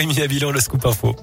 Rémi 0.00 0.14
bilan 0.28 0.52
le 0.52 0.60
scoop 0.60 0.86
info. 0.86 1.16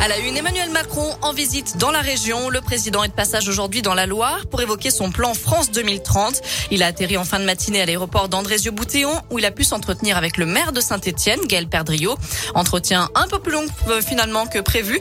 À 0.00 0.06
la 0.06 0.18
une, 0.18 0.36
Emmanuel 0.36 0.70
Macron 0.70 1.10
en 1.22 1.32
visite 1.32 1.76
dans 1.78 1.90
la 1.90 2.00
région. 2.00 2.50
Le 2.50 2.60
président 2.60 3.02
est 3.02 3.08
de 3.08 3.12
passage 3.12 3.48
aujourd'hui 3.48 3.82
dans 3.82 3.94
la 3.94 4.06
Loire 4.06 4.46
pour 4.46 4.62
évoquer 4.62 4.92
son 4.92 5.10
plan 5.10 5.34
France 5.34 5.72
2030. 5.72 6.40
Il 6.70 6.84
a 6.84 6.86
atterri 6.86 7.16
en 7.16 7.24
fin 7.24 7.40
de 7.40 7.44
matinée 7.44 7.80
à 7.80 7.86
l'aéroport 7.86 8.28
d'Andrézieux-Boutéon 8.28 9.10
où 9.30 9.40
il 9.40 9.44
a 9.44 9.50
pu 9.50 9.64
s'entretenir 9.64 10.16
avec 10.16 10.36
le 10.36 10.46
maire 10.46 10.70
de 10.70 10.80
Saint-Etienne, 10.80 11.40
Gaël 11.48 11.66
Perdriau. 11.66 12.16
Entretien 12.54 13.08
un 13.16 13.26
peu 13.26 13.40
plus 13.40 13.50
long 13.50 13.66
euh, 13.88 14.00
finalement 14.00 14.46
que 14.46 14.60
prévu. 14.60 15.00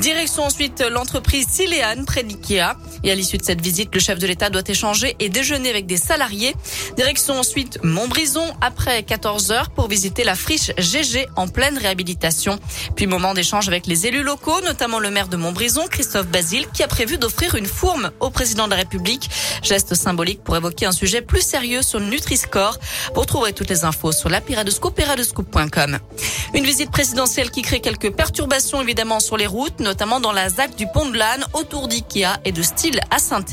Direction 0.00 0.42
ensuite 0.42 0.80
l'entreprise 0.80 1.46
Siléane 1.48 2.04
près 2.04 2.24
d'Ikea. 2.24 2.76
Et 3.04 3.12
à 3.12 3.14
l'issue 3.14 3.38
de 3.38 3.44
cette 3.44 3.60
visite, 3.60 3.94
le 3.94 4.00
chef 4.00 4.18
de 4.18 4.26
l'État 4.26 4.50
doit 4.50 4.62
échanger 4.66 5.14
et 5.20 5.28
déjeuner 5.28 5.70
avec 5.70 5.86
des 5.86 5.96
salariés. 5.96 6.56
Direction 6.96 7.38
ensuite 7.38 7.78
Montbrison 7.84 8.46
après 8.60 9.04
14 9.04 9.52
heures 9.52 9.70
pour 9.70 9.86
visiter 9.86 10.24
la 10.24 10.34
friche 10.34 10.72
GG 10.76 11.28
en 11.36 11.46
pleine 11.46 11.78
réhabilitation. 11.78 12.58
Puis 12.96 13.06
moment 13.06 13.32
d'échange 13.32 13.68
avec 13.68 13.86
les 13.86 14.07
élus 14.08 14.22
locaux, 14.22 14.60
notamment 14.62 15.00
le 15.00 15.10
maire 15.10 15.28
de 15.28 15.36
Montbrison, 15.36 15.86
Christophe 15.86 16.28
Basile, 16.28 16.66
qui 16.72 16.82
a 16.82 16.88
prévu 16.88 17.18
d'offrir 17.18 17.56
une 17.56 17.66
fourme 17.66 18.10
au 18.20 18.30
président 18.30 18.64
de 18.64 18.70
la 18.70 18.76
République. 18.76 19.28
Geste 19.62 19.94
symbolique 19.94 20.42
pour 20.42 20.56
évoquer 20.56 20.86
un 20.86 20.92
sujet 20.92 21.20
plus 21.20 21.42
sérieux 21.42 21.82
sur 21.82 21.98
le 21.98 22.06
Nutri-Score. 22.06 22.78
Vous 23.14 23.20
retrouverez 23.20 23.52
toutes 23.52 23.68
les 23.68 23.84
infos 23.84 24.12
sur 24.12 24.30
la 24.30 24.40
Piradescoop, 24.40 24.98
Une 26.54 26.64
visite 26.64 26.90
présidentielle 26.90 27.50
qui 27.50 27.60
crée 27.60 27.80
quelques 27.80 28.10
perturbations 28.10 28.80
évidemment 28.80 29.20
sur 29.20 29.36
les 29.36 29.46
routes, 29.46 29.80
notamment 29.80 30.20
dans 30.20 30.32
la 30.32 30.48
ZAC 30.48 30.74
du 30.74 30.86
Pont 30.86 31.10
de 31.10 31.18
l'Âne, 31.18 31.44
autour 31.52 31.88
d'Ikea 31.88 32.38
et 32.46 32.52
de 32.52 32.62
Style 32.62 33.00
à 33.10 33.18
saint 33.18 33.44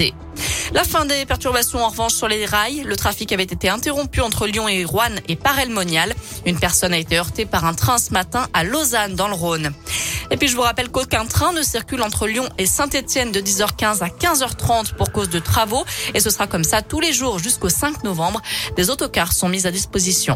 la 0.73 0.83
fin 0.83 1.05
des 1.05 1.25
perturbations 1.25 1.83
en 1.83 1.89
revanche 1.89 2.13
sur 2.13 2.27
les 2.27 2.45
rails. 2.45 2.83
Le 2.85 2.95
trafic 2.95 3.31
avait 3.31 3.43
été 3.43 3.69
interrompu 3.69 4.21
entre 4.21 4.47
Lyon 4.47 4.67
et 4.67 4.83
Rouen 4.83 5.15
et 5.27 5.35
Parel-Monial. 5.35 6.13
Une 6.45 6.59
personne 6.59 6.93
a 6.93 6.97
été 6.97 7.17
heurtée 7.17 7.45
par 7.45 7.65
un 7.65 7.73
train 7.73 7.97
ce 7.97 8.11
matin 8.11 8.47
à 8.53 8.63
Lausanne 8.63 9.15
dans 9.15 9.27
le 9.27 9.35
Rhône. 9.35 9.71
Et 10.31 10.37
puis 10.37 10.47
je 10.47 10.55
vous 10.55 10.63
rappelle 10.63 10.89
qu'aucun 10.89 11.25
train 11.25 11.53
ne 11.53 11.61
circule 11.61 12.01
entre 12.01 12.27
Lyon 12.27 12.47
et 12.57 12.65
Saint-Etienne 12.65 13.31
de 13.31 13.39
10h15 13.39 14.03
à 14.03 14.07
15h30 14.07 14.95
pour 14.95 15.11
cause 15.11 15.29
de 15.29 15.39
travaux. 15.39 15.85
Et 16.13 16.19
ce 16.19 16.29
sera 16.29 16.47
comme 16.47 16.63
ça 16.63 16.81
tous 16.81 16.99
les 16.99 17.13
jours 17.13 17.39
jusqu'au 17.39 17.69
5 17.69 18.03
novembre. 18.03 18.41
Des 18.75 18.89
autocars 18.89 19.33
sont 19.33 19.49
mis 19.49 19.67
à 19.67 19.71
disposition. 19.71 20.35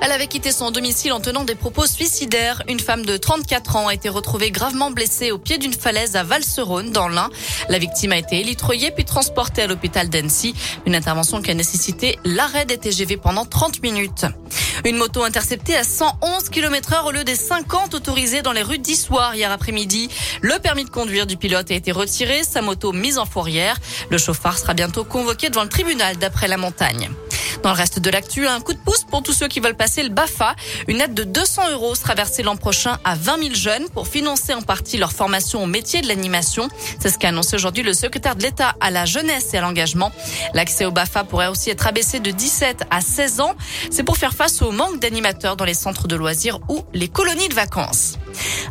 Elle 0.00 0.12
avait 0.12 0.28
quitté 0.28 0.52
son 0.52 0.70
domicile 0.70 1.12
en 1.12 1.20
tenant 1.20 1.44
des 1.44 1.56
propos 1.56 1.86
suicidaires. 1.86 2.62
Une 2.68 2.78
femme 2.78 3.04
de 3.04 3.16
34 3.16 3.76
ans 3.76 3.88
a 3.88 3.94
été 3.94 4.08
retrouvée 4.08 4.52
gravement 4.52 4.92
blessée 4.92 5.32
au 5.32 5.38
pied 5.38 5.58
d'une 5.58 5.72
falaise 5.72 6.14
à 6.14 6.22
Valserone, 6.22 6.92
dans 6.92 7.08
l'Ain. 7.08 7.30
La 7.68 7.78
victime 7.78 8.12
a 8.12 8.18
été 8.18 8.40
élitroyée 8.40 8.92
puis 8.92 9.04
transportée 9.04 9.62
à 9.62 9.66
l'hôpital 9.66 10.08
d'Annecy. 10.08 10.54
Une 10.86 10.94
intervention 10.94 11.42
qui 11.42 11.50
a 11.50 11.54
nécessité 11.54 12.18
l'arrêt 12.24 12.64
des 12.64 12.78
TGV 12.78 13.16
pendant 13.16 13.44
30 13.44 13.82
minutes. 13.82 14.24
Une 14.84 14.96
moto 14.96 15.24
interceptée 15.24 15.76
à 15.76 15.82
111 15.82 16.48
km 16.50 16.92
heure 16.92 17.06
au 17.06 17.10
lieu 17.10 17.24
des 17.24 17.34
50 17.34 17.94
autorisés 17.94 18.42
dans 18.42 18.52
les 18.52 18.62
rues 18.62 18.78
d'Issoire 18.78 19.34
hier 19.34 19.50
après-midi. 19.50 20.08
Le 20.40 20.58
permis 20.60 20.84
de 20.84 20.90
conduire 20.90 21.26
du 21.26 21.36
pilote 21.36 21.70
a 21.72 21.74
été 21.74 21.90
retiré, 21.90 22.44
sa 22.44 22.62
moto 22.62 22.92
mise 22.92 23.18
en 23.18 23.26
fourrière. 23.26 23.76
Le 24.10 24.18
chauffard 24.18 24.58
sera 24.58 24.74
bientôt 24.74 25.02
convoqué 25.02 25.50
devant 25.50 25.64
le 25.64 25.68
tribunal 25.68 26.16
d'après 26.18 26.46
la 26.46 26.56
montagne. 26.56 27.10
Dans 27.62 27.70
le 27.70 27.76
reste 27.76 27.98
de 27.98 28.10
l'actu, 28.10 28.46
un 28.46 28.60
coup 28.60 28.72
de 28.72 28.78
pouce 28.78 29.04
pour 29.04 29.22
tous 29.22 29.32
ceux 29.32 29.48
qui 29.48 29.60
veulent 29.60 29.76
passer 29.76 30.02
le 30.02 30.10
BAFA. 30.10 30.54
Une 30.86 31.00
aide 31.00 31.14
de 31.14 31.24
200 31.24 31.70
euros 31.72 31.94
sera 31.94 32.14
versée 32.14 32.42
l'an 32.42 32.56
prochain 32.56 32.98
à 33.04 33.14
20 33.14 33.42
000 33.42 33.54
jeunes 33.54 33.88
pour 33.90 34.06
financer 34.06 34.54
en 34.54 34.62
partie 34.62 34.96
leur 34.96 35.12
formation 35.12 35.62
au 35.62 35.66
métier 35.66 36.00
de 36.00 36.08
l'animation. 36.08 36.68
C'est 37.00 37.10
ce 37.10 37.18
qu'a 37.18 37.28
annoncé 37.28 37.56
aujourd'hui 37.56 37.82
le 37.82 37.92
secrétaire 37.92 38.36
de 38.36 38.42
l'État 38.42 38.74
à 38.80 38.90
la 38.90 39.04
jeunesse 39.04 39.54
et 39.54 39.58
à 39.58 39.60
l'engagement. 39.60 40.12
L'accès 40.54 40.84
au 40.84 40.92
BAFA 40.92 41.24
pourrait 41.24 41.48
aussi 41.48 41.70
être 41.70 41.86
abaissé 41.86 42.20
de 42.20 42.30
17 42.30 42.84
à 42.90 43.00
16 43.00 43.40
ans. 43.40 43.54
C'est 43.90 44.04
pour 44.04 44.16
faire 44.16 44.34
face 44.34 44.62
au 44.62 44.70
manque 44.70 45.00
d'animateurs 45.00 45.56
dans 45.56 45.64
les 45.64 45.74
centres 45.74 46.06
de 46.06 46.16
loisirs 46.16 46.60
ou 46.68 46.84
les 46.94 47.08
colonies 47.08 47.48
de 47.48 47.54
vacances. 47.54 48.18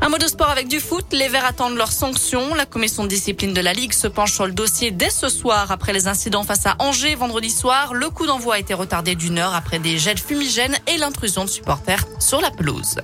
Un 0.02 0.10
mot 0.10 0.18
de 0.18 0.28
sport 0.28 0.50
avec 0.50 0.68
du 0.68 0.80
foot. 0.80 1.06
Les 1.12 1.28
Verts 1.28 1.46
attendent 1.46 1.76
leurs 1.78 1.92
sanctions. 1.92 2.54
La 2.56 2.66
commission 2.66 3.04
de 3.04 3.10
discipline 3.10 3.54
de 3.54 3.62
la 3.62 3.74
Ligue 3.74 3.94
se 3.94 4.08
penche 4.08 4.34
sur 4.34 4.46
le 4.46 4.52
dossier 4.52 4.92
dès 4.92 5.10
ce 5.10 5.30
soir 5.30 5.72
après 5.72 5.94
les 5.94 6.08
incidents 6.08 6.44
face 6.44 6.66
à 6.66 6.76
Angers 6.80 7.16
vendredi 7.16 7.50
soir. 7.50 7.94
Le 7.94 8.10
coup 8.10 8.26
d'envoi 8.26 8.56
a 8.56 8.60
été 8.60 8.74
retardé 8.74 9.16
d'une 9.16 9.38
heure 9.38 9.56
après 9.56 9.80
des 9.80 9.98
jets 9.98 10.18
fumigènes 10.18 10.78
et 10.88 10.98
l'intrusion 10.98 11.46
de 11.46 11.50
supporters 11.50 12.06
sur 12.20 12.42
la 12.42 12.52
pelouse. 12.52 12.98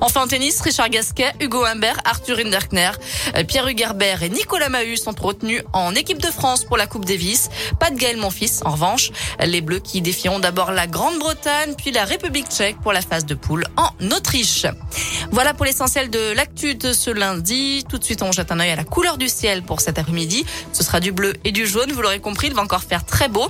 Enfin 0.00 0.22
en 0.22 0.26
tennis, 0.26 0.60
Richard 0.60 0.90
Gasquet, 0.90 1.32
Hugo 1.40 1.64
Humbert, 1.64 1.98
Arthur 2.04 2.38
Hinderkner, 2.38 2.90
euh, 3.36 3.44
Pierre 3.44 3.66
Hugerbert 3.66 4.22
et 4.22 4.28
Nicolas 4.28 4.68
Mahut 4.68 4.96
sont 4.96 5.14
retenus 5.18 5.62
en 5.72 5.94
équipe 5.94 6.20
de 6.22 6.30
France 6.30 6.64
pour 6.64 6.76
la 6.76 6.86
Coupe 6.86 7.04
Davis. 7.04 7.48
Pas 7.80 7.90
de 7.90 7.96
Gaël 7.96 8.16
Monfils, 8.16 8.62
en 8.64 8.72
revanche. 8.72 9.10
Les 9.40 9.60
Bleus 9.60 9.80
qui 9.80 10.00
défieront 10.00 10.38
d'abord 10.38 10.70
la 10.70 10.86
Grande-Bretagne, 10.86 11.74
puis 11.76 11.90
la 11.90 12.04
République 12.04 12.48
tchèque 12.48 12.80
pour 12.80 12.92
la 12.92 13.00
phase 13.00 13.24
de 13.26 13.34
poule 13.34 13.64
en 13.76 13.90
Autriche. 14.10 14.66
Voilà 15.30 15.54
pour 15.54 15.64
l'essentiel 15.96 16.10
de 16.10 16.36
l'actu 16.36 16.74
de 16.74 16.92
ce 16.92 17.10
lundi. 17.10 17.84
Tout 17.88 17.98
de 17.98 18.04
suite, 18.04 18.22
on 18.22 18.30
jette 18.30 18.52
un 18.52 18.60
œil 18.60 18.70
à 18.70 18.76
la 18.76 18.84
couleur 18.84 19.16
du 19.16 19.28
ciel 19.28 19.62
pour 19.62 19.80
cet 19.80 19.98
après-midi. 19.98 20.44
Ce 20.72 20.82
sera 20.82 21.00
du 21.00 21.10
bleu 21.10 21.34
et 21.44 21.52
du 21.52 21.66
jaune. 21.66 21.90
Vous 21.92 22.02
l'aurez 22.02 22.20
compris, 22.20 22.48
il 22.48 22.54
va 22.54 22.62
encore 22.62 22.82
faire 22.82 23.04
très 23.06 23.28
beau. 23.28 23.46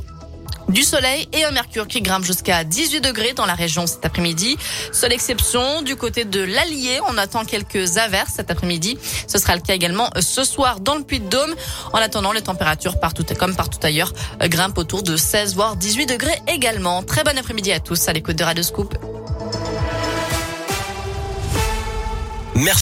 Du 0.69 0.83
soleil 0.83 1.29
et 1.33 1.45
un 1.45 1.51
mercure 1.51 1.89
qui 1.89 2.03
grimpe 2.03 2.25
jusqu'à 2.25 2.63
18 2.65 3.01
degrés 3.01 3.33
dans 3.33 3.47
la 3.47 3.55
région 3.55 3.87
cet 3.87 4.05
après-midi. 4.05 4.57
Seule 4.93 5.13
exception, 5.13 5.83
du 5.83 5.97
côté 5.97 6.25
de 6.25 6.43
l'Allier, 6.43 7.01
on 7.09 7.19
attend 7.19 7.45
quelques 7.45 7.99
averses 7.99 8.35
cet 8.37 8.51
après-midi. 8.51 8.99
Ce 9.27 9.39
sera 9.39 9.55
le 9.57 9.63
cas 9.63 9.75
également 9.75 10.11
ce 10.21 10.45
soir 10.45 10.81
dans 10.81 10.95
le 10.95 11.03
Puy-de-Dôme. 11.03 11.55
En 11.93 11.99
attendant, 11.99 12.33
les 12.33 12.43
températures 12.43 13.01
partout, 13.01 13.25
comme 13.39 13.57
partout 13.57 13.79
ailleurs, 13.83 14.13
grimpent 14.41 14.79
autour 14.79 15.03
de 15.03 15.17
16 15.17 15.55
voire 15.55 15.77
18 15.77 16.07
degrés 16.07 16.39
également. 16.47 17.03
Très 17.03 17.25
bon 17.25 17.37
après-midi 17.37 17.73
à 17.73 17.81
tous 17.81 18.09
à 18.09 18.13
l'écoute 18.13 18.37
de 18.37 18.45
Radio 18.45 18.63
Scoop. 18.63 19.16